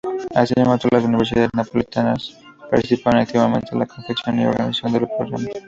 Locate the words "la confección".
3.81-4.39